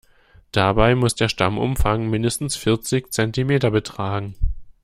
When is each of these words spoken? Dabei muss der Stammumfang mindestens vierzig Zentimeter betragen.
Dabei 0.51 0.95
muss 0.95 1.13
der 1.13 1.29
Stammumfang 1.29 2.09
mindestens 2.09 2.55
vierzig 2.55 3.11
Zentimeter 3.13 3.69
betragen. 3.69 4.33